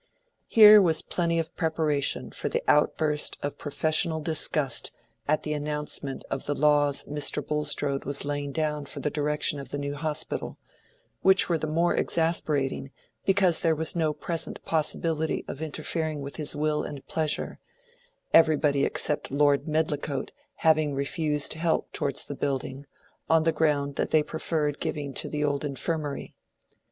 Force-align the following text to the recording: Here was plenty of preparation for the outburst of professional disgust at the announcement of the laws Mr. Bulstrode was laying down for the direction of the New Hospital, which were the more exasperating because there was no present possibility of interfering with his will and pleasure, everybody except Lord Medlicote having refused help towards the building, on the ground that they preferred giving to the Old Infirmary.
Here 0.47 0.81
was 0.81 1.03
plenty 1.03 1.37
of 1.37 1.55
preparation 1.55 2.31
for 2.31 2.49
the 2.49 2.63
outburst 2.67 3.37
of 3.43 3.59
professional 3.59 4.19
disgust 4.19 4.91
at 5.27 5.43
the 5.43 5.53
announcement 5.53 6.25
of 6.27 6.47
the 6.47 6.55
laws 6.55 7.03
Mr. 7.03 7.45
Bulstrode 7.45 8.03
was 8.03 8.25
laying 8.25 8.51
down 8.51 8.87
for 8.87 8.99
the 8.99 9.11
direction 9.11 9.59
of 9.59 9.69
the 9.69 9.77
New 9.77 9.93
Hospital, 9.93 10.57
which 11.21 11.47
were 11.49 11.57
the 11.59 11.67
more 11.67 11.93
exasperating 11.93 12.89
because 13.27 13.59
there 13.59 13.75
was 13.75 13.95
no 13.95 14.11
present 14.11 14.65
possibility 14.65 15.45
of 15.47 15.61
interfering 15.61 16.21
with 16.21 16.37
his 16.37 16.55
will 16.55 16.81
and 16.81 17.05
pleasure, 17.05 17.59
everybody 18.33 18.83
except 18.83 19.29
Lord 19.29 19.67
Medlicote 19.67 20.31
having 20.65 20.95
refused 20.95 21.53
help 21.53 21.91
towards 21.91 22.25
the 22.25 22.33
building, 22.33 22.87
on 23.29 23.43
the 23.43 23.51
ground 23.51 23.97
that 23.97 24.09
they 24.09 24.23
preferred 24.23 24.79
giving 24.79 25.13
to 25.13 25.29
the 25.29 25.43
Old 25.43 25.63
Infirmary. 25.63 26.33